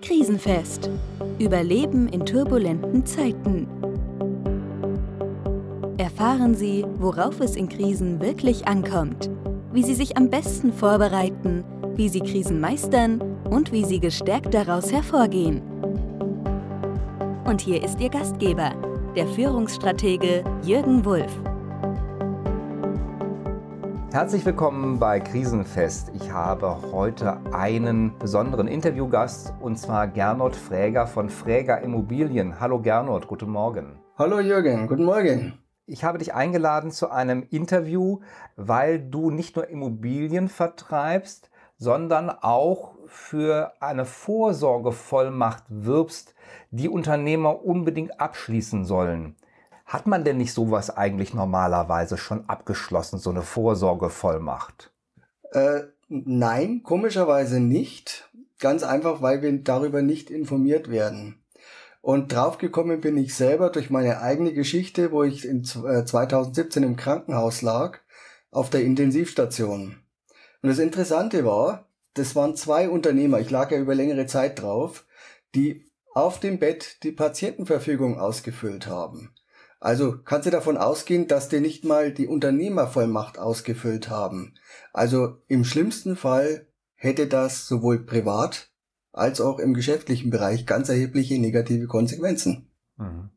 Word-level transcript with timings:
Krisenfest. 0.00 0.88
Überleben 1.38 2.08
in 2.08 2.24
turbulenten 2.24 3.04
Zeiten. 3.04 3.66
Erfahren 5.98 6.54
Sie, 6.54 6.86
worauf 6.98 7.40
es 7.40 7.56
in 7.56 7.68
Krisen 7.68 8.20
wirklich 8.20 8.66
ankommt, 8.66 9.30
wie 9.72 9.82
Sie 9.82 9.94
sich 9.94 10.16
am 10.16 10.30
besten 10.30 10.72
vorbereiten, 10.72 11.64
wie 11.96 12.08
Sie 12.08 12.20
Krisen 12.20 12.60
meistern 12.60 13.20
und 13.50 13.72
wie 13.72 13.84
Sie 13.84 14.00
gestärkt 14.00 14.54
daraus 14.54 14.90
hervorgehen. 14.90 15.60
Und 17.44 17.60
hier 17.60 17.82
ist 17.84 18.00
Ihr 18.00 18.10
Gastgeber, 18.10 18.72
der 19.16 19.26
Führungsstratege 19.26 20.44
Jürgen 20.64 21.04
Wulff. 21.04 21.43
Herzlich 24.14 24.46
willkommen 24.46 25.00
bei 25.00 25.18
Krisenfest. 25.18 26.12
Ich 26.14 26.30
habe 26.30 26.92
heute 26.92 27.36
einen 27.52 28.16
besonderen 28.20 28.68
Interviewgast 28.68 29.52
und 29.60 29.76
zwar 29.76 30.06
Gernot 30.06 30.54
Fräger 30.54 31.08
von 31.08 31.28
Fräger 31.28 31.80
Immobilien. 31.80 32.60
Hallo 32.60 32.80
Gernot, 32.80 33.26
guten 33.26 33.50
Morgen. 33.50 33.98
Hallo 34.16 34.38
Jürgen, 34.38 34.86
guten 34.86 35.02
Morgen. 35.02 35.58
Ich 35.86 36.04
habe 36.04 36.18
dich 36.18 36.32
eingeladen 36.32 36.92
zu 36.92 37.10
einem 37.10 37.44
Interview, 37.50 38.20
weil 38.54 39.00
du 39.00 39.32
nicht 39.32 39.56
nur 39.56 39.68
Immobilien 39.68 40.48
vertreibst, 40.48 41.50
sondern 41.76 42.30
auch 42.30 42.94
für 43.06 43.72
eine 43.80 44.04
Vorsorgevollmacht 44.04 45.64
wirbst, 45.68 46.36
die 46.70 46.88
Unternehmer 46.88 47.64
unbedingt 47.64 48.20
abschließen 48.20 48.84
sollen. 48.84 49.34
Hat 49.84 50.06
man 50.06 50.24
denn 50.24 50.38
nicht 50.38 50.52
sowas 50.52 50.90
eigentlich 50.90 51.34
normalerweise 51.34 52.16
schon 52.16 52.48
abgeschlossen, 52.48 53.18
so 53.18 53.30
eine 53.30 53.42
Vorsorgevollmacht? 53.42 54.92
Äh, 55.52 55.82
nein, 56.08 56.82
komischerweise 56.82 57.60
nicht. 57.60 58.30
Ganz 58.58 58.82
einfach, 58.82 59.20
weil 59.20 59.42
wir 59.42 59.52
darüber 59.62 60.00
nicht 60.00 60.30
informiert 60.30 60.90
werden. 60.90 61.42
Und 62.00 62.32
draufgekommen 62.32 63.00
bin 63.00 63.16
ich 63.16 63.34
selber 63.34 63.70
durch 63.70 63.88
meine 63.88 64.20
eigene 64.20 64.52
Geschichte, 64.52 65.10
wo 65.10 65.22
ich 65.22 65.46
in 65.46 65.64
2017 65.64 66.82
äh, 66.82 66.86
im 66.86 66.96
Krankenhaus 66.96 67.62
lag, 67.62 68.00
auf 68.50 68.70
der 68.70 68.82
Intensivstation. 68.82 69.96
Und 70.62 70.68
das 70.68 70.78
Interessante 70.78 71.44
war, 71.44 71.88
das 72.14 72.36
waren 72.36 72.56
zwei 72.56 72.88
Unternehmer, 72.88 73.40
ich 73.40 73.50
lag 73.50 73.70
ja 73.70 73.78
über 73.78 73.94
längere 73.94 74.26
Zeit 74.26 74.60
drauf, 74.60 75.04
die 75.54 75.84
auf 76.14 76.40
dem 76.40 76.58
Bett 76.58 77.02
die 77.02 77.12
Patientenverfügung 77.12 78.18
ausgefüllt 78.18 78.86
haben. 78.86 79.34
Also 79.84 80.16
kannst 80.16 80.46
du 80.46 80.50
davon 80.50 80.78
ausgehen, 80.78 81.28
dass 81.28 81.50
die 81.50 81.60
nicht 81.60 81.84
mal 81.84 82.10
die 82.10 82.26
Unternehmervollmacht 82.26 83.38
ausgefüllt 83.38 84.08
haben. 84.08 84.54
Also 84.94 85.36
im 85.46 85.62
schlimmsten 85.62 86.16
Fall 86.16 86.68
hätte 86.94 87.26
das 87.26 87.68
sowohl 87.68 87.98
privat 87.98 88.70
als 89.12 89.42
auch 89.42 89.58
im 89.58 89.74
geschäftlichen 89.74 90.30
Bereich 90.30 90.64
ganz 90.64 90.88
erhebliche 90.88 91.38
negative 91.38 91.86
Konsequenzen. 91.86 92.70
Mhm. 92.96 93.28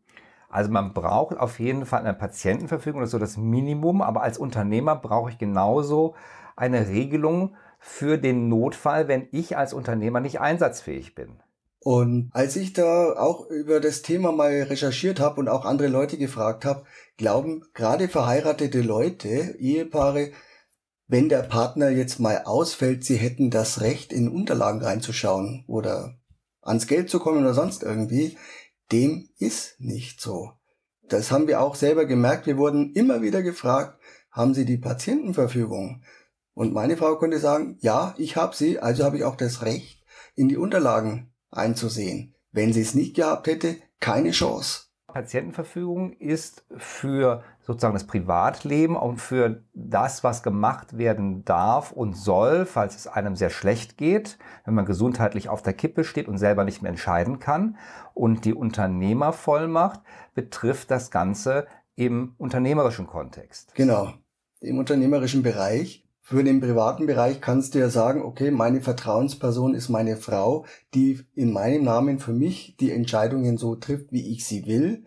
Also 0.48 0.72
man 0.72 0.94
braucht 0.94 1.38
auf 1.38 1.59
jeden 1.59 1.86
Fall 1.86 2.00
eine 2.00 2.14
Patientenverfügung, 2.14 3.02
das 3.02 3.09
ist 3.09 3.12
so 3.12 3.20
das 3.20 3.36
Minimum, 3.36 4.02
aber 4.02 4.22
als 4.22 4.38
Unternehmer 4.38 4.95
brauche 4.95 5.31
ich 5.31 5.38
genauso 5.38 6.16
eine 6.56 6.88
Regelung 6.88 7.58
für 7.78 8.18
den 8.18 8.48
Notfall, 8.48 9.09
wenn 9.09 9.28
ich 9.31 9.58
als 9.58 9.73
Unternehmer 9.73 10.22
nicht 10.22 10.40
einsatzfähig 10.40 11.14
bin. 11.14 11.42
Und 11.88 12.31
als 12.33 12.57
ich 12.57 12.73
da 12.73 13.13
auch 13.13 13.49
über 13.49 13.80
das 13.80 14.02
Thema 14.02 14.33
mal 14.33 14.52
recherchiert 14.63 15.21
habe 15.21 15.39
und 15.39 15.47
auch 15.47 15.63
andere 15.63 15.88
Leute 15.88 16.17
gefragt 16.17 16.66
habe, 16.66 16.83
glauben 17.16 17.63
gerade 17.73 18.09
verheiratete 18.09 18.81
Leute, 18.81 19.55
Ehepaare, 19.57 20.33
wenn 21.07 21.29
der 21.29 21.44
Partner 21.44 21.88
jetzt 21.88 22.19
mal 22.19 22.41
ausfällt, 22.44 23.05
sie 23.05 23.16
hätten 23.16 23.52
das 23.52 23.79
Recht, 23.79 24.11
in 24.11 24.27
Unterlagen 24.27 24.81
reinzuschauen 24.81 25.63
oder 25.66 26.17
ans 26.61 26.88
Geld 26.88 27.09
zu 27.09 27.19
kommen 27.19 27.39
oder 27.39 27.53
sonst 27.53 27.83
irgendwie, 27.83 28.38
dem 28.91 29.29
ist 29.38 29.79
nicht 29.79 30.19
so. 30.19 30.51
Das 31.07 31.31
haben 31.31 31.47
wir 31.47 31.62
auch 31.62 31.75
selber 31.75 32.03
gemerkt. 32.03 32.47
Wir 32.47 32.57
wurden 32.57 32.91
immer 32.95 33.22
wieder 33.22 33.44
gefragt, 33.44 33.97
haben 34.29 34.53
Sie 34.53 34.66
die 34.66 34.75
Patientenverfügung? 34.78 36.03
Und 36.53 36.73
meine 36.73 36.97
Frau 36.97 37.16
konnte 37.16 37.39
sagen, 37.39 37.78
ja, 37.79 38.13
ich 38.17 38.35
habe 38.35 38.53
sie, 38.53 38.78
also 38.78 39.06
habe 39.06 39.16
ich 39.16 39.23
auch 39.23 39.38
das 39.38 39.62
Recht, 39.62 40.03
in 40.35 40.50
die 40.50 40.57
Unterlagen 40.57 41.31
einzusehen. 41.52 42.35
Wenn 42.52 42.74
sie 42.74 42.81
es 42.81 42.96
nicht 42.96 43.16
gehabt 43.16 43.47
hätte, 43.47 43.78
keine 44.00 44.31
Chance. 44.31 44.88
Patientenverfügung 45.08 46.13
ist 46.13 46.66
für 46.78 47.44
sozusagen 47.62 47.94
das 47.94 48.06
Privatleben 48.06 48.96
und 48.96 49.18
für 49.18 49.63
das, 49.74 50.24
was 50.24 50.44
gemacht 50.44 50.97
werden 50.97 51.44
darf 51.44 51.91
und 51.91 52.16
soll, 52.16 52.66
falls 52.66 52.96
es 52.96 53.07
einem 53.07 53.36
sehr 53.36 53.50
schlecht 53.50 53.97
geht, 53.97 54.38
wenn 54.66 54.74
man 54.74 54.86
gesundheitlich 54.86 55.50
auf 55.50 55.62
der 55.62 55.74
Kippe 55.74 56.03
steht 56.03 56.28
und 56.28 56.38
selber 56.38 56.63
nicht 56.66 56.81
mehr 56.81 56.91
entscheiden 56.91 57.40
kann. 57.40 57.78
Und 58.13 58.46
die 58.46 58.53
Unternehmervollmacht 58.53 60.02
betrifft 60.36 60.91
das 60.91 61.09
Ganze 61.09 61.68
im 61.96 62.36
unternehmerischen 62.38 63.07
Kontext. 63.07 63.74
Genau, 63.75 64.13
im 64.59 64.78
unternehmerischen 64.78 65.41
Bereich. 65.41 66.06
Für 66.29 66.43
den 66.43 66.59
privaten 66.59 67.05
Bereich 67.05 67.39
kannst 67.39 67.73
du 67.73 67.79
ja 67.79 67.89
sagen, 67.89 68.21
okay, 68.21 68.51
meine 68.51 68.81
Vertrauensperson 68.81 69.73
ist 69.73 69.88
meine 69.88 70.17
Frau, 70.17 70.65
die 70.93 71.21
in 71.35 71.53
meinem 71.53 71.85
Namen 71.85 72.19
für 72.19 72.33
mich 72.33 72.75
die 72.81 72.91
Entscheidungen 72.91 73.57
so 73.57 73.77
trifft, 73.77 74.11
wie 74.11 74.33
ich 74.33 74.45
sie 74.45 74.65
will. 74.65 75.05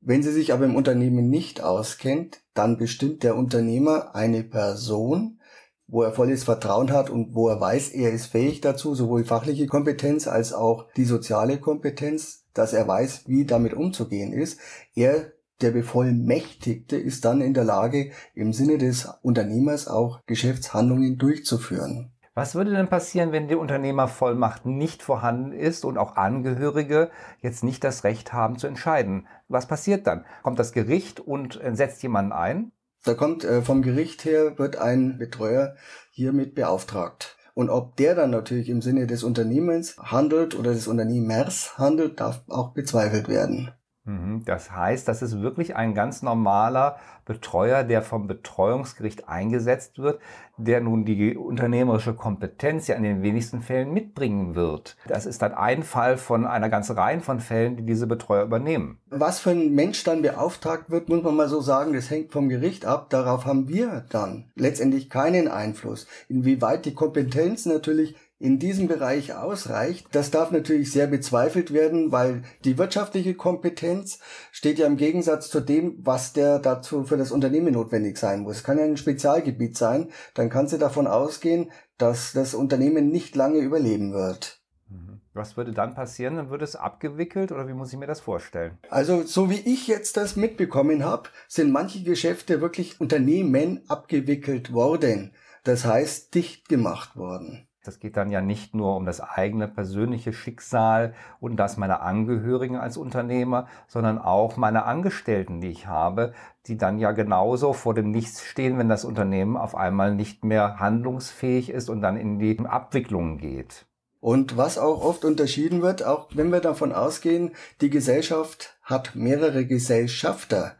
Wenn 0.00 0.22
sie 0.22 0.32
sich 0.32 0.54
aber 0.54 0.64
im 0.64 0.74
Unternehmen 0.74 1.28
nicht 1.28 1.62
auskennt, 1.62 2.40
dann 2.54 2.78
bestimmt 2.78 3.22
der 3.22 3.36
Unternehmer 3.36 4.14
eine 4.14 4.44
Person, 4.44 5.42
wo 5.88 6.02
er 6.02 6.12
volles 6.12 6.44
Vertrauen 6.44 6.90
hat 6.90 7.10
und 7.10 7.34
wo 7.34 7.50
er 7.50 7.60
weiß, 7.60 7.90
er 7.90 8.12
ist 8.12 8.28
fähig 8.28 8.62
dazu, 8.62 8.94
sowohl 8.94 9.26
fachliche 9.26 9.66
Kompetenz 9.66 10.26
als 10.26 10.54
auch 10.54 10.86
die 10.96 11.04
soziale 11.04 11.60
Kompetenz, 11.60 12.46
dass 12.54 12.72
er 12.72 12.88
weiß, 12.88 13.24
wie 13.26 13.44
damit 13.44 13.74
umzugehen 13.74 14.32
ist. 14.32 14.58
Er 14.94 15.32
der 15.60 15.70
Bevollmächtigte 15.70 16.96
ist 16.96 17.24
dann 17.24 17.40
in 17.40 17.54
der 17.54 17.64
Lage, 17.64 18.10
im 18.34 18.52
Sinne 18.52 18.78
des 18.78 19.08
Unternehmers 19.22 19.88
auch 19.88 20.20
Geschäftshandlungen 20.26 21.18
durchzuführen. 21.18 22.12
Was 22.34 22.54
würde 22.54 22.72
denn 22.72 22.88
passieren, 22.88 23.32
wenn 23.32 23.48
die 23.48 23.54
Unternehmervollmacht 23.54 24.66
nicht 24.66 25.02
vorhanden 25.02 25.52
ist 25.52 25.86
und 25.86 25.96
auch 25.96 26.16
Angehörige 26.16 27.10
jetzt 27.40 27.64
nicht 27.64 27.82
das 27.82 28.04
Recht 28.04 28.34
haben 28.34 28.58
zu 28.58 28.66
entscheiden? 28.66 29.26
Was 29.48 29.66
passiert 29.66 30.06
dann? 30.06 30.26
Kommt 30.42 30.58
das 30.58 30.72
Gericht 30.72 31.18
und 31.18 31.58
setzt 31.72 32.02
jemanden 32.02 32.32
ein? 32.32 32.72
Da 33.04 33.14
kommt 33.14 33.44
äh, 33.44 33.62
vom 33.62 33.80
Gericht 33.80 34.26
her, 34.26 34.58
wird 34.58 34.76
ein 34.76 35.16
Betreuer 35.16 35.76
hiermit 36.10 36.54
beauftragt. 36.54 37.38
Und 37.54 37.70
ob 37.70 37.96
der 37.96 38.14
dann 38.14 38.32
natürlich 38.32 38.68
im 38.68 38.82
Sinne 38.82 39.06
des 39.06 39.22
Unternehmens 39.22 39.96
handelt 39.96 40.58
oder 40.58 40.74
des 40.74 40.88
Unternehmers 40.88 41.78
handelt, 41.78 42.20
darf 42.20 42.42
auch 42.48 42.74
bezweifelt 42.74 43.28
werden. 43.28 43.70
Mhm. 44.06 44.44
Das 44.44 44.70
heißt, 44.70 45.06
das 45.06 45.20
ist 45.20 45.42
wirklich 45.42 45.76
ein 45.76 45.94
ganz 45.94 46.22
normaler 46.22 46.96
Betreuer, 47.24 47.82
der 47.82 48.02
vom 48.02 48.28
Betreuungsgericht 48.28 49.28
eingesetzt 49.28 49.98
wird, 49.98 50.20
der 50.56 50.80
nun 50.80 51.04
die 51.04 51.36
unternehmerische 51.36 52.14
Kompetenz 52.14 52.86
ja 52.86 52.94
in 52.94 53.02
den 53.02 53.22
wenigsten 53.22 53.60
Fällen 53.60 53.92
mitbringen 53.92 54.54
wird. 54.54 54.96
Das 55.06 55.26
ist 55.26 55.42
dann 55.42 55.52
ein 55.52 55.82
Fall 55.82 56.16
von 56.16 56.46
einer 56.46 56.68
ganzen 56.68 56.96
Reihe 56.96 57.20
von 57.20 57.40
Fällen, 57.40 57.76
die 57.76 57.84
diese 57.84 58.06
Betreuer 58.06 58.44
übernehmen. 58.44 58.98
Was 59.10 59.40
für 59.40 59.50
ein 59.50 59.74
Mensch 59.74 60.04
dann 60.04 60.22
beauftragt 60.22 60.90
wird, 60.90 61.08
muss 61.08 61.22
man 61.22 61.36
mal 61.36 61.48
so 61.48 61.60
sagen, 61.60 61.92
das 61.92 62.10
hängt 62.10 62.32
vom 62.32 62.48
Gericht 62.48 62.86
ab. 62.86 63.10
Darauf 63.10 63.44
haben 63.44 63.68
wir 63.68 64.04
dann 64.10 64.44
letztendlich 64.54 65.10
keinen 65.10 65.48
Einfluss. 65.48 66.06
Inwieweit 66.28 66.84
die 66.86 66.94
Kompetenz 66.94 67.66
natürlich 67.66 68.16
in 68.38 68.58
diesem 68.58 68.86
Bereich 68.86 69.34
ausreicht. 69.34 70.08
Das 70.12 70.30
darf 70.30 70.50
natürlich 70.50 70.92
sehr 70.92 71.06
bezweifelt 71.06 71.72
werden, 71.72 72.12
weil 72.12 72.42
die 72.64 72.76
wirtschaftliche 72.76 73.34
Kompetenz 73.34 74.18
steht 74.52 74.78
ja 74.78 74.86
im 74.86 74.96
Gegensatz 74.96 75.48
zu 75.48 75.60
dem, 75.60 75.96
was 76.00 76.32
der 76.32 76.58
dazu 76.58 77.04
für 77.04 77.16
das 77.16 77.32
Unternehmen 77.32 77.72
notwendig 77.72 78.18
sein 78.18 78.40
muss. 78.40 78.56
Es 78.56 78.64
kann 78.64 78.78
ja 78.78 78.84
ein 78.84 78.98
Spezialgebiet 78.98 79.76
sein, 79.76 80.10
dann 80.34 80.50
kannst 80.50 80.74
du 80.74 80.78
davon 80.78 81.06
ausgehen, 81.06 81.70
dass 81.96 82.32
das 82.32 82.54
Unternehmen 82.54 83.08
nicht 83.08 83.36
lange 83.36 83.58
überleben 83.58 84.12
wird. 84.12 84.60
Mhm. 84.90 85.20
Was 85.32 85.56
würde 85.56 85.72
dann 85.72 85.94
passieren? 85.94 86.36
Dann 86.36 86.50
würde 86.50 86.64
es 86.64 86.76
abgewickelt 86.76 87.52
oder 87.52 87.66
wie 87.68 87.72
muss 87.74 87.92
ich 87.92 87.98
mir 87.98 88.06
das 88.06 88.20
vorstellen? 88.20 88.76
Also 88.90 89.22
so 89.22 89.48
wie 89.48 89.60
ich 89.60 89.86
jetzt 89.86 90.18
das 90.18 90.36
mitbekommen 90.36 91.04
habe, 91.04 91.30
sind 91.48 91.72
manche 91.72 92.02
Geschäfte 92.02 92.60
wirklich 92.60 93.00
Unternehmen 93.00 93.82
abgewickelt 93.88 94.74
worden. 94.74 95.32
Das 95.64 95.86
heißt 95.86 96.34
dicht 96.34 96.68
gemacht 96.68 97.16
worden. 97.16 97.65
Das 97.86 97.98
geht 98.00 98.16
dann 98.16 98.30
ja 98.30 98.40
nicht 98.40 98.74
nur 98.74 98.96
um 98.96 99.06
das 99.06 99.20
eigene 99.20 99.68
persönliche 99.68 100.32
Schicksal 100.32 101.14
und 101.40 101.56
das 101.56 101.76
meiner 101.76 102.02
Angehörigen 102.02 102.76
als 102.76 102.96
Unternehmer, 102.96 103.68
sondern 103.86 104.18
auch 104.18 104.56
meine 104.56 104.84
Angestellten, 104.84 105.60
die 105.60 105.68
ich 105.68 105.86
habe, 105.86 106.32
die 106.66 106.76
dann 106.76 106.98
ja 106.98 107.12
genauso 107.12 107.72
vor 107.72 107.94
dem 107.94 108.10
Nichts 108.10 108.42
stehen, 108.42 108.78
wenn 108.78 108.88
das 108.88 109.04
Unternehmen 109.04 109.56
auf 109.56 109.74
einmal 109.74 110.14
nicht 110.14 110.44
mehr 110.44 110.80
handlungsfähig 110.80 111.70
ist 111.70 111.88
und 111.88 112.00
dann 112.00 112.16
in 112.16 112.38
die 112.38 112.58
Abwicklung 112.66 113.38
geht. 113.38 113.86
Und 114.20 114.56
was 114.56 114.76
auch 114.78 115.04
oft 115.04 115.24
unterschieden 115.24 115.82
wird, 115.82 116.04
auch 116.04 116.28
wenn 116.34 116.50
wir 116.50 116.60
davon 116.60 116.92
ausgehen, 116.92 117.52
die 117.80 117.90
Gesellschaft 117.90 118.76
hat 118.82 119.14
mehrere 119.14 119.66
Gesellschafter. 119.66 120.74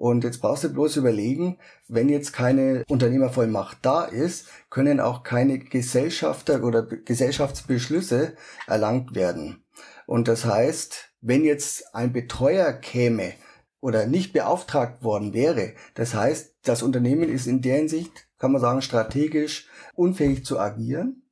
Und 0.00 0.24
jetzt 0.24 0.40
brauchst 0.40 0.64
du 0.64 0.70
bloß 0.70 0.96
überlegen, 0.96 1.58
wenn 1.86 2.08
jetzt 2.08 2.32
keine 2.32 2.84
Unternehmervollmacht 2.88 3.80
da 3.82 4.04
ist, 4.04 4.48
können 4.70 4.98
auch 4.98 5.24
keine 5.24 5.58
Gesellschafter 5.58 6.64
oder 6.64 6.84
Gesellschaftsbeschlüsse 6.84 8.32
erlangt 8.66 9.14
werden. 9.14 9.62
Und 10.06 10.26
das 10.26 10.46
heißt, 10.46 11.10
wenn 11.20 11.44
jetzt 11.44 11.94
ein 11.94 12.14
Betreuer 12.14 12.72
käme 12.72 13.34
oder 13.82 14.06
nicht 14.06 14.32
beauftragt 14.32 15.04
worden 15.04 15.34
wäre, 15.34 15.74
das 15.92 16.14
heißt, 16.14 16.54
das 16.62 16.82
Unternehmen 16.82 17.28
ist 17.28 17.46
in 17.46 17.60
der 17.60 17.76
Hinsicht, 17.76 18.26
kann 18.38 18.52
man 18.52 18.62
sagen, 18.62 18.80
strategisch 18.80 19.68
unfähig 19.94 20.46
zu 20.46 20.58
agieren. 20.58 21.24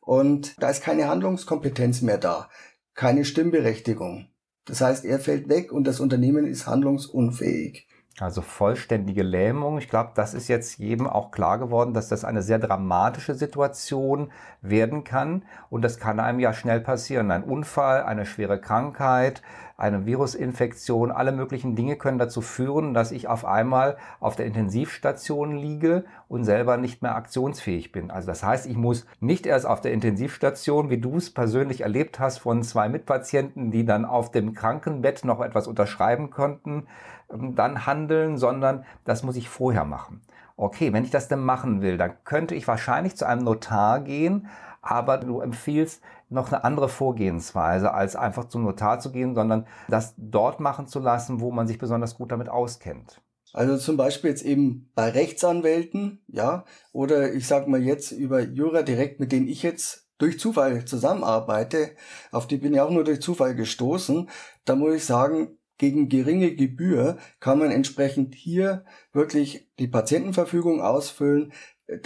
Und 0.00 0.60
da 0.60 0.68
ist 0.70 0.82
keine 0.82 1.06
Handlungskompetenz 1.06 2.02
mehr 2.02 2.18
da, 2.18 2.50
keine 2.94 3.24
Stimmberechtigung. 3.24 4.26
Das 4.64 4.80
heißt, 4.80 5.04
er 5.04 5.20
fällt 5.20 5.48
weg 5.48 5.70
und 5.70 5.84
das 5.84 6.00
Unternehmen 6.00 6.44
ist 6.44 6.66
handlungsunfähig. 6.66 7.86
Also 8.18 8.42
vollständige 8.42 9.22
Lähmung. 9.22 9.78
Ich 9.78 9.88
glaube, 9.88 10.10
das 10.14 10.34
ist 10.34 10.48
jetzt 10.48 10.78
jedem 10.78 11.06
auch 11.06 11.30
klar 11.30 11.58
geworden, 11.58 11.94
dass 11.94 12.08
das 12.08 12.24
eine 12.24 12.42
sehr 12.42 12.58
dramatische 12.58 13.34
Situation 13.34 14.30
werden 14.60 15.04
kann. 15.04 15.44
Und 15.70 15.82
das 15.82 15.98
kann 15.98 16.20
einem 16.20 16.38
ja 16.38 16.52
schnell 16.52 16.80
passieren. 16.80 17.30
Ein 17.30 17.44
Unfall, 17.44 18.02
eine 18.02 18.26
schwere 18.26 18.60
Krankheit, 18.60 19.40
eine 19.80 20.04
Virusinfektion, 20.04 21.10
alle 21.10 21.32
möglichen 21.32 21.74
Dinge 21.74 21.96
können 21.96 22.18
dazu 22.18 22.42
führen, 22.42 22.92
dass 22.92 23.12
ich 23.12 23.28
auf 23.28 23.46
einmal 23.46 23.96
auf 24.20 24.36
der 24.36 24.44
Intensivstation 24.44 25.56
liege 25.56 26.04
und 26.28 26.44
selber 26.44 26.76
nicht 26.76 27.00
mehr 27.00 27.14
aktionsfähig 27.14 27.90
bin. 27.90 28.10
Also 28.10 28.26
das 28.26 28.42
heißt, 28.42 28.66
ich 28.66 28.76
muss 28.76 29.06
nicht 29.20 29.46
erst 29.46 29.64
auf 29.64 29.80
der 29.80 29.92
Intensivstation, 29.92 30.90
wie 30.90 30.98
du 30.98 31.16
es 31.16 31.32
persönlich 31.32 31.80
erlebt 31.80 32.20
hast, 32.20 32.38
von 32.38 32.62
zwei 32.62 32.90
Mitpatienten, 32.90 33.70
die 33.70 33.86
dann 33.86 34.04
auf 34.04 34.30
dem 34.30 34.52
Krankenbett 34.52 35.24
noch 35.24 35.40
etwas 35.40 35.66
unterschreiben 35.66 36.28
konnten, 36.28 36.86
dann 37.30 37.86
handeln, 37.86 38.36
sondern 38.36 38.84
das 39.04 39.22
muss 39.22 39.36
ich 39.36 39.48
vorher 39.48 39.84
machen. 39.84 40.22
Okay, 40.56 40.92
wenn 40.92 41.04
ich 41.04 41.10
das 41.10 41.28
denn 41.28 41.40
machen 41.40 41.80
will, 41.80 41.96
dann 41.96 42.12
könnte 42.24 42.54
ich 42.54 42.68
wahrscheinlich 42.68 43.16
zu 43.16 43.26
einem 43.26 43.44
Notar 43.44 44.00
gehen, 44.00 44.48
aber 44.82 45.18
du 45.18 45.40
empfiehlst 45.40 46.02
noch 46.28 46.52
eine 46.52 46.64
andere 46.64 46.88
Vorgehensweise, 46.88 47.92
als 47.92 48.16
einfach 48.16 48.46
zum 48.46 48.64
Notar 48.64 49.00
zu 49.00 49.10
gehen, 49.10 49.34
sondern 49.34 49.66
das 49.88 50.14
dort 50.16 50.60
machen 50.60 50.86
zu 50.86 51.00
lassen, 51.00 51.40
wo 51.40 51.50
man 51.50 51.66
sich 51.66 51.78
besonders 51.78 52.14
gut 52.14 52.30
damit 52.32 52.48
auskennt. 52.48 53.22
Also 53.52 53.76
zum 53.78 53.96
Beispiel 53.96 54.30
jetzt 54.30 54.44
eben 54.44 54.90
bei 54.94 55.10
Rechtsanwälten, 55.10 56.22
ja, 56.28 56.64
oder 56.92 57.32
ich 57.32 57.48
sag 57.48 57.66
mal 57.66 57.82
jetzt 57.82 58.12
über 58.12 58.40
Jura 58.40 58.82
direkt, 58.82 59.18
mit 59.18 59.32
denen 59.32 59.48
ich 59.48 59.62
jetzt 59.62 60.08
durch 60.18 60.38
Zufall 60.38 60.84
zusammenarbeite, 60.84 61.92
auf 62.30 62.46
die 62.46 62.58
bin 62.58 62.74
ich 62.74 62.80
auch 62.80 62.90
nur 62.90 63.04
durch 63.04 63.20
Zufall 63.20 63.54
gestoßen, 63.54 64.28
da 64.64 64.76
muss 64.76 64.94
ich 64.94 65.04
sagen, 65.04 65.58
gegen 65.80 66.10
geringe 66.10 66.54
Gebühr 66.54 67.16
kann 67.40 67.58
man 67.58 67.70
entsprechend 67.70 68.34
hier 68.34 68.84
wirklich 69.14 69.66
die 69.78 69.88
Patientenverfügung 69.88 70.82
ausfüllen, 70.82 71.54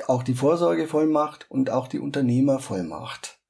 auch 0.06 0.23
die 0.23 0.35
Vorsorgevollmacht 0.35 1.50
und 1.50 1.71
auch 1.71 1.88
die 1.88 1.99
Unternehmervollmacht. 1.99 3.41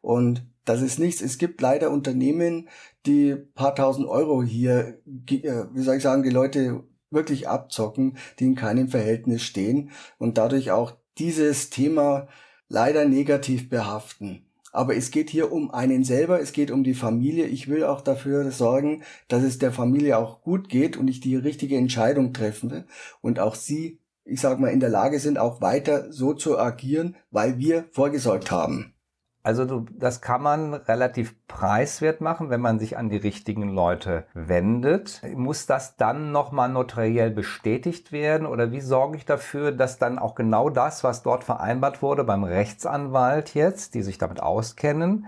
Und 0.00 0.46
das 0.64 0.82
ist 0.82 1.00
nichts. 1.00 1.20
Es 1.20 1.36
gibt 1.36 1.60
leider 1.60 1.90
Unternehmen, 1.90 2.68
die 3.06 3.34
paar 3.34 3.74
tausend 3.74 4.06
Euro 4.06 4.44
hier, 4.44 5.00
äh, 5.28 5.64
wie 5.72 5.82
soll 5.82 5.96
ich 5.96 6.02
sagen, 6.04 6.22
die 6.22 6.30
Leute 6.30 6.84
wirklich 7.10 7.48
abzocken, 7.48 8.16
die 8.38 8.44
in 8.44 8.54
keinem 8.54 8.86
Verhältnis 8.86 9.42
stehen 9.42 9.90
und 10.16 10.38
dadurch 10.38 10.70
auch 10.70 10.92
dieses 11.18 11.70
Thema 11.70 12.28
leider 12.68 13.04
negativ 13.04 13.68
behaften. 13.68 14.46
Aber 14.72 14.96
es 14.96 15.10
geht 15.10 15.30
hier 15.30 15.52
um 15.52 15.70
einen 15.70 16.02
selber, 16.02 16.40
es 16.40 16.52
geht 16.52 16.70
um 16.70 16.82
die 16.82 16.94
Familie. 16.94 17.46
Ich 17.46 17.68
will 17.68 17.84
auch 17.84 18.00
dafür 18.00 18.50
sorgen, 18.50 19.02
dass 19.28 19.42
es 19.42 19.58
der 19.58 19.70
Familie 19.70 20.16
auch 20.16 20.42
gut 20.42 20.68
geht 20.68 20.96
und 20.96 21.08
ich 21.08 21.20
die 21.20 21.36
richtige 21.36 21.76
Entscheidung 21.76 22.32
treffe 22.32 22.86
und 23.20 23.38
auch 23.38 23.54
sie, 23.54 24.00
ich 24.24 24.40
sag 24.40 24.58
mal, 24.58 24.68
in 24.68 24.80
der 24.80 24.88
Lage 24.88 25.20
sind, 25.20 25.38
auch 25.38 25.60
weiter 25.60 26.10
so 26.10 26.32
zu 26.32 26.58
agieren, 26.58 27.16
weil 27.30 27.58
wir 27.58 27.84
vorgesorgt 27.90 28.50
haben. 28.50 28.91
Also 29.44 29.64
du, 29.64 29.86
das 29.98 30.20
kann 30.20 30.40
man 30.40 30.72
relativ 30.72 31.34
preiswert 31.48 32.20
machen, 32.20 32.48
wenn 32.48 32.60
man 32.60 32.78
sich 32.78 32.96
an 32.96 33.10
die 33.10 33.16
richtigen 33.16 33.68
Leute 33.70 34.24
wendet. 34.34 35.20
Muss 35.34 35.66
das 35.66 35.96
dann 35.96 36.30
nochmal 36.30 36.68
notariell 36.68 37.30
bestätigt 37.30 38.12
werden 38.12 38.46
oder 38.46 38.70
wie 38.70 38.80
sorge 38.80 39.16
ich 39.16 39.24
dafür, 39.24 39.72
dass 39.72 39.98
dann 39.98 40.20
auch 40.20 40.36
genau 40.36 40.70
das, 40.70 41.02
was 41.02 41.24
dort 41.24 41.42
vereinbart 41.42 42.02
wurde 42.02 42.22
beim 42.22 42.44
Rechtsanwalt 42.44 43.54
jetzt, 43.54 43.94
die 43.94 44.02
sich 44.02 44.16
damit 44.18 44.40
auskennen, 44.40 45.26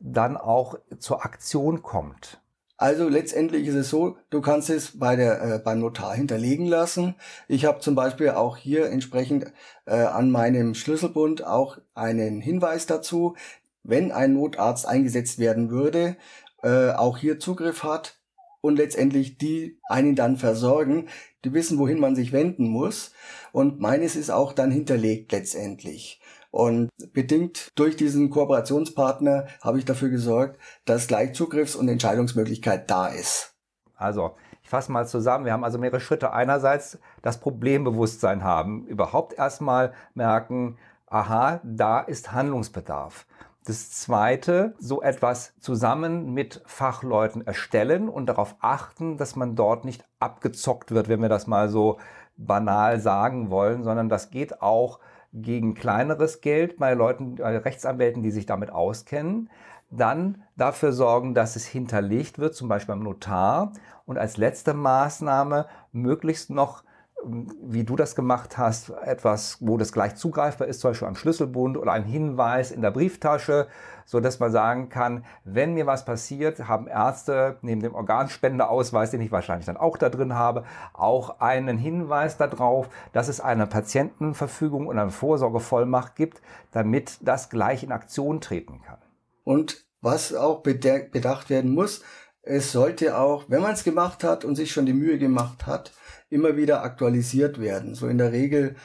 dann 0.00 0.38
auch 0.38 0.76
zur 0.98 1.26
Aktion 1.26 1.82
kommt? 1.82 2.40
Also 2.80 3.10
letztendlich 3.10 3.66
ist 3.66 3.74
es 3.74 3.90
so, 3.90 4.16
du 4.30 4.40
kannst 4.40 4.70
es 4.70 4.98
bei 4.98 5.14
der, 5.14 5.42
äh, 5.42 5.58
beim 5.58 5.80
Notar 5.80 6.14
hinterlegen 6.14 6.64
lassen. 6.64 7.14
Ich 7.46 7.66
habe 7.66 7.80
zum 7.80 7.94
Beispiel 7.94 8.30
auch 8.30 8.56
hier 8.56 8.86
entsprechend 8.86 9.52
äh, 9.84 9.96
an 9.96 10.30
meinem 10.30 10.72
Schlüsselbund 10.74 11.44
auch 11.44 11.76
einen 11.92 12.40
Hinweis 12.40 12.86
dazu, 12.86 13.36
wenn 13.82 14.12
ein 14.12 14.32
Notarzt 14.32 14.88
eingesetzt 14.88 15.38
werden 15.38 15.68
würde, 15.68 16.16
äh, 16.62 16.92
auch 16.92 17.18
hier 17.18 17.38
Zugriff 17.38 17.82
hat 17.82 18.18
und 18.62 18.76
letztendlich 18.76 19.36
die 19.36 19.78
einen 19.90 20.16
dann 20.16 20.38
versorgen, 20.38 21.10
die 21.44 21.52
wissen, 21.52 21.78
wohin 21.78 22.00
man 22.00 22.16
sich 22.16 22.32
wenden 22.32 22.66
muss. 22.66 23.12
Und 23.52 23.78
meines 23.78 24.16
ist 24.16 24.30
auch 24.30 24.54
dann 24.54 24.70
hinterlegt 24.70 25.32
letztendlich. 25.32 26.18
Und 26.50 26.90
bedingt 27.12 27.68
durch 27.76 27.96
diesen 27.96 28.30
Kooperationspartner 28.30 29.46
habe 29.62 29.78
ich 29.78 29.84
dafür 29.84 30.08
gesorgt, 30.08 30.58
dass 30.84 31.06
gleich 31.06 31.32
Zugriffs- 31.34 31.76
und 31.76 31.88
Entscheidungsmöglichkeit 31.88 32.90
da 32.90 33.06
ist. 33.06 33.54
Also, 33.94 34.34
ich 34.62 34.68
fasse 34.68 34.90
mal 34.90 35.06
zusammen. 35.06 35.44
Wir 35.44 35.52
haben 35.52 35.64
also 35.64 35.78
mehrere 35.78 36.00
Schritte. 36.00 36.32
Einerseits 36.32 36.98
das 37.22 37.38
Problembewusstsein 37.38 38.42
haben, 38.42 38.86
überhaupt 38.86 39.34
erstmal 39.34 39.92
merken, 40.14 40.76
aha, 41.06 41.60
da 41.64 42.00
ist 42.00 42.32
Handlungsbedarf. 42.32 43.26
Das 43.66 43.90
zweite, 43.90 44.74
so 44.78 45.02
etwas 45.02 45.54
zusammen 45.60 46.32
mit 46.32 46.62
Fachleuten 46.64 47.46
erstellen 47.46 48.08
und 48.08 48.26
darauf 48.26 48.56
achten, 48.60 49.18
dass 49.18 49.36
man 49.36 49.54
dort 49.54 49.84
nicht 49.84 50.04
abgezockt 50.18 50.92
wird, 50.92 51.08
wenn 51.08 51.20
wir 51.20 51.28
das 51.28 51.46
mal 51.46 51.68
so 51.68 51.98
banal 52.36 53.00
sagen 53.00 53.50
wollen, 53.50 53.84
sondern 53.84 54.08
das 54.08 54.30
geht 54.30 54.62
auch 54.62 54.98
gegen 55.32 55.74
kleineres 55.74 56.40
Geld 56.40 56.78
bei 56.78 56.94
Leuten, 56.94 57.36
bei 57.36 57.56
Rechtsanwälten, 57.58 58.22
die 58.22 58.30
sich 58.30 58.46
damit 58.46 58.70
auskennen. 58.70 59.50
Dann 59.90 60.42
dafür 60.56 60.92
sorgen, 60.92 61.34
dass 61.34 61.56
es 61.56 61.66
hinterlegt 61.66 62.38
wird, 62.38 62.54
zum 62.54 62.68
Beispiel 62.68 62.94
beim 62.94 63.04
Notar. 63.04 63.72
Und 64.06 64.18
als 64.18 64.36
letzte 64.36 64.74
Maßnahme 64.74 65.66
möglichst 65.92 66.50
noch 66.50 66.84
wie 67.24 67.84
du 67.84 67.96
das 67.96 68.14
gemacht 68.14 68.58
hast, 68.58 68.90
etwas, 68.90 69.58
wo 69.60 69.76
das 69.76 69.92
gleich 69.92 70.16
zugreifbar 70.16 70.68
ist, 70.68 70.80
zum 70.80 70.90
Beispiel 70.90 71.08
am 71.08 71.16
Schlüsselbund 71.16 71.76
oder 71.76 71.92
ein 71.92 72.04
Hinweis 72.04 72.70
in 72.70 72.82
der 72.82 72.90
Brieftasche, 72.90 73.68
so 74.04 74.20
dass 74.20 74.40
man 74.40 74.50
sagen 74.50 74.88
kann, 74.88 75.24
wenn 75.44 75.74
mir 75.74 75.86
was 75.86 76.04
passiert, 76.04 76.66
haben 76.66 76.88
Ärzte 76.88 77.58
neben 77.62 77.80
dem 77.80 77.94
Organspendeausweis, 77.94 79.10
den 79.10 79.20
ich 79.20 79.30
wahrscheinlich 79.30 79.66
dann 79.66 79.76
auch 79.76 79.96
da 79.96 80.08
drin 80.08 80.34
habe, 80.34 80.64
auch 80.92 81.40
einen 81.40 81.78
Hinweis 81.78 82.36
darauf, 82.36 82.88
dass 83.12 83.28
es 83.28 83.40
eine 83.40 83.66
Patientenverfügung 83.66 84.86
und 84.86 84.98
eine 84.98 85.10
Vorsorgevollmacht 85.10 86.16
gibt, 86.16 86.40
damit 86.72 87.18
das 87.20 87.50
gleich 87.50 87.82
in 87.82 87.92
Aktion 87.92 88.40
treten 88.40 88.80
kann. 88.82 88.98
Und 89.44 89.84
was 90.02 90.34
auch 90.34 90.62
bedacht 90.62 91.50
werden 91.50 91.74
muss, 91.74 92.02
es 92.42 92.72
sollte 92.72 93.18
auch, 93.18 93.44
wenn 93.48 93.62
man 93.62 93.74
es 93.74 93.84
gemacht 93.84 94.24
hat 94.24 94.44
und 94.44 94.56
sich 94.56 94.72
schon 94.72 94.86
die 94.86 94.92
Mühe 94.92 95.18
gemacht 95.18 95.66
hat, 95.66 95.92
immer 96.30 96.56
wieder 96.56 96.82
aktualisiert 96.82 97.60
werden. 97.60 97.94
So 97.94 98.08
in 98.08 98.18
der 98.18 98.32
Regel 98.32 98.76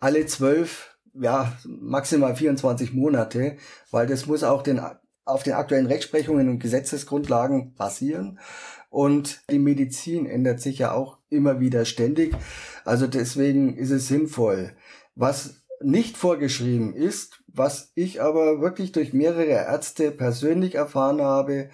alle 0.00 0.26
zwölf, 0.26 0.96
ja, 1.14 1.52
maximal 1.64 2.36
24 2.36 2.94
Monate, 2.94 3.56
weil 3.90 4.06
das 4.06 4.26
muss 4.26 4.44
auch 4.44 4.62
den, 4.62 4.80
auf 5.24 5.42
den 5.42 5.54
aktuellen 5.54 5.86
Rechtsprechungen 5.86 6.48
und 6.48 6.60
Gesetzesgrundlagen 6.60 7.74
basieren. 7.74 8.38
Und 8.90 9.42
die 9.50 9.58
Medizin 9.58 10.26
ändert 10.26 10.60
sich 10.60 10.78
ja 10.78 10.92
auch 10.92 11.18
immer 11.28 11.60
wieder 11.60 11.84
ständig. 11.84 12.34
Also 12.84 13.06
deswegen 13.06 13.76
ist 13.76 13.90
es 13.90 14.08
sinnvoll. 14.08 14.72
Was 15.14 15.62
nicht 15.80 16.16
vorgeschrieben 16.16 16.94
ist, 16.94 17.42
was 17.46 17.92
ich 17.94 18.22
aber 18.22 18.60
wirklich 18.60 18.92
durch 18.92 19.12
mehrere 19.12 19.44
Ärzte 19.44 20.10
persönlich 20.10 20.74
erfahren 20.74 21.20
habe, 21.20 21.70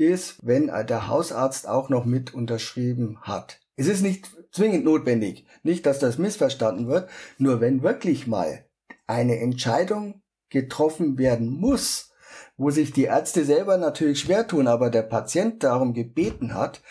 ist, 0.00 0.38
wenn 0.42 0.66
der 0.66 1.08
Hausarzt 1.08 1.68
auch 1.68 1.88
noch 1.88 2.04
mit 2.04 2.34
unterschrieben 2.34 3.18
hat. 3.22 3.60
Es 3.76 3.86
ist 3.86 4.02
nicht 4.02 4.30
zwingend 4.52 4.84
notwendig, 4.84 5.46
nicht, 5.62 5.86
dass 5.86 5.98
das 5.98 6.18
missverstanden 6.18 6.88
wird, 6.88 7.08
nur 7.38 7.60
wenn 7.60 7.82
wirklich 7.82 8.26
mal 8.26 8.64
eine 9.06 9.38
Entscheidung 9.40 10.22
getroffen 10.48 11.18
werden 11.18 11.48
muss, 11.48 12.12
wo 12.56 12.70
sich 12.70 12.92
die 12.92 13.04
Ärzte 13.04 13.44
selber 13.44 13.76
natürlich 13.78 14.20
schwer 14.20 14.46
tun, 14.46 14.66
aber 14.66 14.90
der 14.90 15.02
Patient 15.02 15.62
darum 15.62 15.94
gebeten 15.94 16.54
hat, 16.54 16.82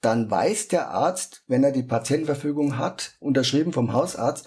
dann 0.00 0.30
weiß 0.30 0.68
der 0.68 0.90
Arzt, 0.90 1.44
wenn 1.46 1.64
er 1.64 1.72
die 1.72 1.82
Patientenverfügung 1.82 2.76
hat, 2.76 3.16
unterschrieben 3.20 3.72
vom 3.72 3.92
Hausarzt, 3.92 4.46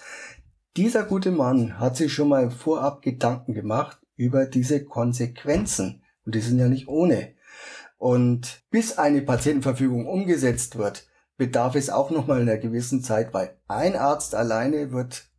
dieser 0.75 1.03
gute 1.03 1.31
Mann 1.31 1.79
hat 1.79 1.97
sich 1.97 2.13
schon 2.13 2.29
mal 2.29 2.51
vorab 2.51 3.01
Gedanken 3.01 3.55
gemacht 3.55 3.99
über 4.15 4.45
diese 4.45 4.85
Konsequenzen. 4.85 6.03
Und 6.23 6.35
die 6.35 6.41
sind 6.41 6.59
ja 6.59 6.67
nicht 6.67 6.87
ohne. 6.87 7.33
Und 7.97 8.63
bis 8.69 8.97
eine 8.97 9.21
Patientenverfügung 9.21 10.07
umgesetzt 10.07 10.77
wird, 10.77 11.07
bedarf 11.37 11.75
es 11.75 11.89
auch 11.89 12.11
nochmal 12.11 12.41
einer 12.41 12.57
gewissen 12.57 13.01
Zeit, 13.03 13.33
weil 13.33 13.57
ein 13.67 13.95
Arzt 13.95 14.35
alleine 14.35 14.91
wird 14.91 15.29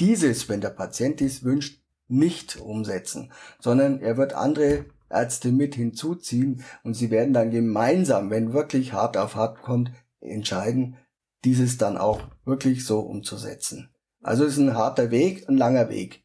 dieses, 0.00 0.48
wenn 0.48 0.60
der 0.60 0.70
Patient 0.70 1.20
dies 1.20 1.44
wünscht, 1.44 1.82
nicht 2.08 2.60
umsetzen, 2.60 3.32
sondern 3.60 4.00
er 4.00 4.16
wird 4.16 4.34
andere 4.34 4.86
Ärzte 5.08 5.52
mit 5.52 5.74
hinzuziehen 5.74 6.62
und 6.82 6.94
sie 6.94 7.10
werden 7.10 7.32
dann 7.32 7.50
gemeinsam, 7.50 8.30
wenn 8.30 8.52
wirklich 8.52 8.92
hart 8.92 9.16
auf 9.16 9.36
hart 9.36 9.62
kommt, 9.62 9.90
entscheiden, 10.20 10.96
dieses 11.44 11.78
dann 11.78 11.96
auch 11.96 12.20
wirklich 12.44 12.84
so 12.84 13.00
umzusetzen. 13.00 13.90
Also 14.22 14.44
es 14.44 14.54
ist 14.54 14.58
ein 14.58 14.74
harter 14.74 15.10
Weg, 15.10 15.48
ein 15.48 15.56
langer 15.56 15.88
Weg. 15.88 16.23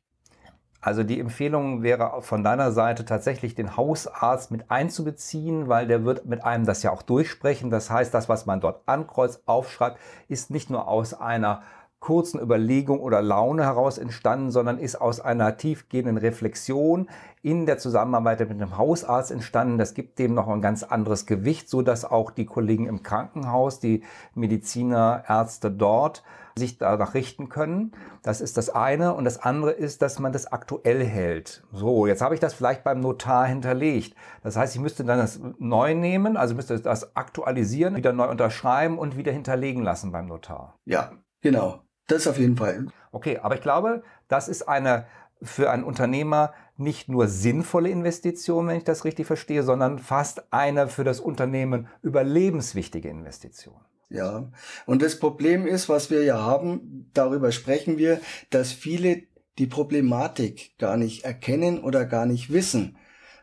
Also 0.82 1.04
die 1.04 1.20
Empfehlung 1.20 1.84
wäre 1.84 2.22
von 2.22 2.42
deiner 2.42 2.72
Seite 2.72 3.04
tatsächlich 3.04 3.54
den 3.54 3.76
Hausarzt 3.76 4.50
mit 4.50 4.72
einzubeziehen, 4.72 5.68
weil 5.68 5.88
der 5.88 6.06
wird 6.06 6.26
mit 6.26 6.44
einem 6.46 6.66
das 6.66 6.84
ja 6.84 6.92
auch 6.92 7.02
durchsprechen. 7.02 7.70
Das 7.70 7.90
heißt, 7.90 8.14
das, 8.14 8.30
was 8.30 8.46
man 8.46 8.62
dort 8.62 8.82
ankreuzt, 8.86 9.42
aufschreibt, 9.46 10.00
ist 10.30 10.52
nicht 10.52 10.70
nur 10.70 10.88
aus 10.88 11.14
einer 11.14 11.64
kurzen 12.00 12.40
Überlegung 12.40 13.00
oder 13.00 13.22
Laune 13.22 13.64
heraus 13.64 13.98
entstanden, 13.98 14.52
sondern 14.52 14.78
ist 14.78 15.00
aus 15.00 15.20
einer 15.20 15.58
tiefgehenden 15.58 16.18
Reflexion 16.18 17.10
in 17.42 17.66
der 17.66 17.78
Zusammenarbeit 17.78 18.40
mit 18.40 18.52
einem 18.52 18.78
Hausarzt 18.78 19.32
entstanden. 19.32 19.78
Das 19.78 19.94
gibt 19.94 20.20
dem 20.20 20.34
noch 20.34 20.48
ein 20.48 20.62
ganz 20.62 20.84
anderes 20.84 21.26
Gewicht, 21.26 21.70
so 21.70 21.82
dass 21.82 22.06
auch 22.06 22.32
die 22.32 22.46
Kollegen 22.46 22.88
im 22.88 23.04
Krankenhaus, 23.04 23.80
die 23.80 24.04
Mediziner, 24.34 25.24
Ärzte 25.28 25.72
dort 25.72 26.24
sich 26.56 26.78
danach 26.78 27.14
richten 27.16 27.50
können. 27.50 27.94
Das 28.22 28.42
ist 28.42 28.58
das 28.58 28.70
eine. 28.70 29.14
Und 29.16 29.26
das 29.26 29.42
andere 29.42 29.72
ist, 29.72 30.02
dass 30.02 30.20
man 30.20 30.32
das 30.32 30.52
aktuell 30.52 31.04
hält. 31.04 31.64
So, 31.72 32.06
jetzt 32.06 32.22
habe 32.22 32.36
ich 32.36 32.40
das 32.40 32.54
vielleicht 32.54 32.84
beim 32.84 33.00
Notar 33.00 33.48
hinterlegt. 33.48 34.16
Das 34.44 34.56
heißt, 34.56 34.76
ich 34.76 34.82
müsste 34.82 35.04
dann 35.04 35.18
das 35.18 35.40
neu 35.58 35.96
nehmen, 35.96 36.38
also 36.38 36.54
müsste 36.56 36.80
das 36.80 37.16
aktualisieren, 37.16 37.96
wieder 37.96 38.14
neu 38.14 38.30
unterschreiben 38.30 39.00
und 39.00 39.18
wieder 39.18 39.32
hinterlegen 39.32 39.84
lassen 39.84 40.12
beim 40.12 40.28
Notar. 40.28 40.78
Ja, 40.86 41.14
genau. 41.42 41.82
Das 42.10 42.28
auf 42.28 42.38
jeden 42.38 42.58
Fall. 42.58 42.88
Okay, 43.12 43.40
aber 43.42 43.56
ich 43.56 43.62
glaube, 43.62 44.04
das 44.28 44.50
ist 44.50 44.68
eine 44.68 45.06
für 45.42 45.70
einen 45.72 45.84
Unternehmer 45.84 46.54
nicht 46.76 47.08
nur 47.08 47.28
sinnvolle 47.28 47.90
Investition, 47.90 48.68
wenn 48.68 48.78
ich 48.78 48.84
das 48.84 49.06
richtig 49.06 49.26
verstehe, 49.26 49.64
sondern 49.64 50.00
fast 50.00 50.52
eine 50.52 50.90
für 50.90 51.06
das 51.06 51.22
Unternehmen 51.22 51.88
überlebenswichtige 52.02 53.10
Investition. 53.10 53.76
Ja, 54.10 54.52
und 54.86 55.02
das 55.02 55.20
Problem 55.20 55.68
ist, 55.68 55.88
was 55.88 56.10
wir 56.10 56.24
ja 56.24 56.40
haben, 56.40 57.10
darüber 57.14 57.52
sprechen 57.52 57.98
wir, 57.98 58.20
dass 58.50 58.72
viele 58.72 59.24
die 59.60 59.68
Problematik 59.68 60.78
gar 60.80 60.98
nicht 60.98 61.26
erkennen 61.26 61.80
oder 61.80 62.06
gar 62.06 62.26
nicht 62.26 62.52
wissen 62.52 62.98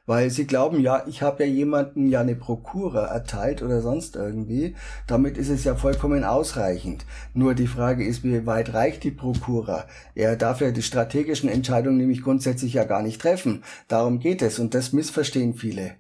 weil 0.07 0.31
sie 0.31 0.47
glauben, 0.47 0.81
ja, 0.81 1.05
ich 1.07 1.23
habe 1.23 1.45
ja 1.45 1.51
jemanden 1.51 2.09
ja 2.09 2.21
eine 2.21 2.37
Prokura 2.37 3.07
erteilt 3.07 3.63
oder 3.63 3.81
sonst 3.81 4.17
irgendwie. 4.17 4.77
Damit 5.07 5.37
ist 5.37 5.51
es 5.51 5.65
ja 5.65 5.75
vollkommen 5.75 6.25
ausreichend. 6.25 7.05
Nur 7.35 7.55
die 7.55 7.67
Frage 7.67 8.07
ist, 8.07 8.23
wie 8.23 8.47
weit 8.47 8.73
reicht 8.73 9.03
die 9.05 9.11
Prokura? 9.11 9.87
Er 10.15 10.37
darf 10.37 10.61
ja 10.61 10.71
die 10.71 10.83
strategischen 10.83 11.49
Entscheidungen 11.49 11.99
nämlich 11.99 12.23
grundsätzlich 12.23 12.75
ja 12.75 12.85
gar 12.85 13.03
nicht 13.03 13.21
treffen. 13.21 13.65
Darum 13.89 14.21
geht 14.21 14.43
es 14.43 14.59
und 14.61 14.75
das 14.75 14.93
missverstehen 14.93 15.55
viele. 15.55 15.97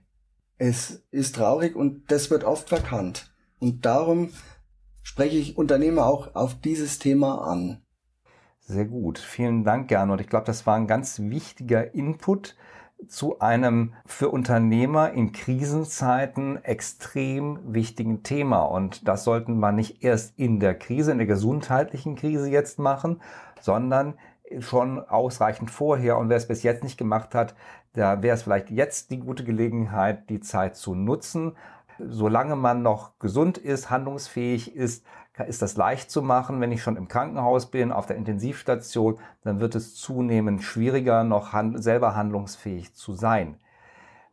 Es 0.56 1.02
ist 1.10 1.34
traurig 1.34 1.74
und 1.76 2.10
das 2.10 2.30
wird 2.30 2.44
oft 2.44 2.68
verkannt. 2.68 3.34
Und 3.58 3.84
darum 3.84 4.30
spreche 5.02 5.36
ich 5.36 5.58
Unternehmer 5.58 6.06
auch 6.06 6.34
auf 6.34 6.54
dieses 6.60 6.98
Thema 6.98 7.42
an. 7.42 7.82
Sehr 8.60 8.84
gut. 8.84 9.18
Vielen 9.18 9.64
Dank, 9.64 9.88
Gernot. 9.88 10.20
Ich 10.20 10.28
glaube, 10.28 10.46
das 10.46 10.66
war 10.66 10.76
ein 10.76 10.88
ganz 10.88 11.20
wichtiger 11.20 11.94
Input 11.94 12.56
zu 13.08 13.38
einem 13.40 13.94
für 14.04 14.30
Unternehmer 14.30 15.12
in 15.12 15.32
Krisenzeiten 15.32 16.62
extrem 16.64 17.60
wichtigen 17.64 18.22
Thema. 18.22 18.62
Und 18.62 19.06
das 19.06 19.24
sollten 19.24 19.58
wir 19.58 19.72
nicht 19.72 20.02
erst 20.02 20.38
in 20.38 20.60
der 20.60 20.74
Krise, 20.74 21.12
in 21.12 21.18
der 21.18 21.26
gesundheitlichen 21.26 22.16
Krise 22.16 22.48
jetzt 22.48 22.78
machen, 22.78 23.20
sondern 23.60 24.14
schon 24.60 25.00
ausreichend 25.00 25.70
vorher. 25.70 26.18
Und 26.18 26.28
wer 26.28 26.36
es 26.36 26.48
bis 26.48 26.62
jetzt 26.62 26.84
nicht 26.84 26.98
gemacht 26.98 27.34
hat, 27.34 27.54
da 27.92 28.22
wäre 28.22 28.34
es 28.34 28.42
vielleicht 28.42 28.70
jetzt 28.70 29.10
die 29.10 29.20
gute 29.20 29.44
Gelegenheit, 29.44 30.28
die 30.28 30.40
Zeit 30.40 30.76
zu 30.76 30.94
nutzen. 30.94 31.56
Solange 31.98 32.56
man 32.56 32.82
noch 32.82 33.18
gesund 33.18 33.58
ist, 33.58 33.90
handlungsfähig 33.90 34.74
ist, 34.76 35.04
ist 35.44 35.62
das 35.62 35.76
leicht 35.76 36.10
zu 36.10 36.22
machen. 36.22 36.60
Wenn 36.60 36.72
ich 36.72 36.82
schon 36.82 36.96
im 36.96 37.08
Krankenhaus 37.08 37.66
bin, 37.70 37.92
auf 37.92 38.06
der 38.06 38.16
Intensivstation, 38.16 39.18
dann 39.44 39.60
wird 39.60 39.74
es 39.74 39.94
zunehmend 39.94 40.62
schwieriger, 40.62 41.24
noch 41.24 41.52
hand 41.52 41.82
selber 41.82 42.14
handlungsfähig 42.14 42.94
zu 42.94 43.12
sein. 43.12 43.56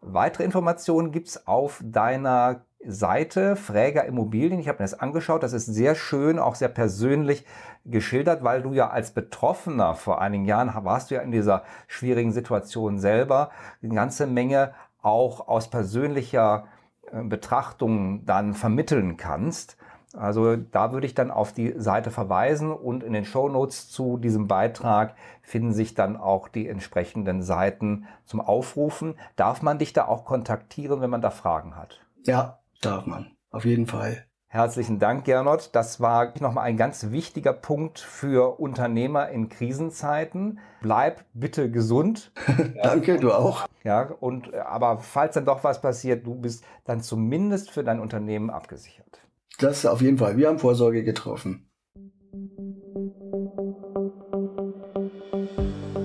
Weitere 0.02 0.44
Informationen 0.44 1.12
gibt's 1.12 1.48
auf 1.48 1.82
deiner 1.84 2.62
Seite 2.86 3.56
Fräger 3.56 4.06
Immobilien. 4.06 4.60
Ich 4.60 4.68
habe 4.68 4.80
mir 4.80 4.86
das 4.86 5.00
angeschaut. 5.00 5.44
Das 5.44 5.54
ist 5.54 5.68
sehr 5.68 5.96
schön, 5.96 6.40
auch 6.40 6.56
sehr 6.56 6.68
persönlich 6.68 7.46
geschildert, 7.86 8.44
weil 8.44 8.62
du 8.62 8.74
ja 8.74 8.90
als 8.90 9.12
Betroffener 9.12 9.96
vor 9.96 10.22
einigen 10.22 10.46
Jahren 10.46 10.74
warst 10.84 11.10
du 11.10 11.16
ja 11.16 11.22
in 11.22 11.32
dieser 11.32 11.64
schwierigen 11.88 12.32
Situation 12.32 13.00
selber 13.00 13.52
eine 13.82 13.96
ganze 13.96 14.28
Menge 14.28 14.74
auch 15.02 15.48
aus 15.48 15.70
persönlicher 15.70 16.66
äh, 17.12 17.24
Betrachtung 17.24 18.26
dann 18.26 18.54
vermitteln 18.54 19.18
kannst. 19.18 19.78
Also 20.14 20.56
da 20.56 20.94
würde 20.94 21.08
ich 21.08 21.16
dann 21.16 21.32
auf 21.32 21.54
die 21.54 21.74
Seite 21.78 22.12
verweisen 22.12 22.72
und 22.72 23.04
in 23.04 23.14
den 23.14 23.26
Show 23.26 23.50
Notes 23.50 23.90
zu 23.90 24.18
diesem 24.18 24.48
Beitrag 24.48 25.16
finden 25.42 25.74
sich 25.74 25.96
dann 25.96 26.16
auch 26.16 26.48
die 26.48 26.70
entsprechenden 26.70 27.42
Seiten 27.42 28.06
zum 28.26 28.40
Aufrufen. 28.40 29.16
Darf 29.36 29.64
man 29.64 29.80
dich 29.80 29.92
da 29.92 30.06
auch 30.06 30.24
kontaktieren, 30.24 31.02
wenn 31.02 31.10
man 31.10 31.22
da 31.22 31.32
Fragen 31.32 31.76
hat? 31.76 32.00
Ja, 32.26 32.60
darf 32.82 33.08
man. 33.08 33.32
Auf 33.50 33.66
jeden 33.66 33.88
Fall. 33.88 34.26
Herzlichen 34.54 35.00
Dank, 35.00 35.26
Gernot. 35.26 35.72
Das 35.74 36.00
war 36.00 36.32
nochmal 36.40 36.66
ein 36.66 36.78
ganz 36.78 37.10
wichtiger 37.10 37.54
Punkt 37.54 37.98
für 37.98 38.60
Unternehmer 38.60 39.30
in 39.30 39.50
Krisenzeiten. 39.50 40.60
Bleib 40.80 41.26
bitte 41.34 41.72
gesund. 41.72 42.32
Danke, 42.84 43.18
du 43.18 43.32
auch. 43.32 43.68
Ja, 43.84 44.04
und 44.04 44.54
aber 44.54 45.00
falls 45.00 45.34
dann 45.34 45.46
doch 45.46 45.64
was 45.64 45.82
passiert, 45.82 46.28
du 46.28 46.36
bist 46.36 46.64
dann 46.86 47.02
zumindest 47.02 47.72
für 47.72 47.84
dein 47.84 48.00
Unternehmen 48.00 48.52
abgesichert. 48.52 49.24
Das 49.60 49.86
auf 49.86 50.02
jeden 50.02 50.18
Fall. 50.18 50.38
Wir 50.38 50.48
haben 50.48 50.60
Vorsorge 50.60 51.04
getroffen. 51.04 51.70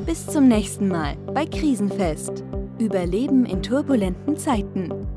Bis 0.07 0.27
zum 0.27 0.49
nächsten 0.49 0.89
Mal 0.89 1.17
bei 1.35 1.47
Krisenfest. 1.47 2.45
Überleben 2.79 3.45
in 3.45 3.63
turbulenten 3.63 4.37
Zeiten. 4.37 5.08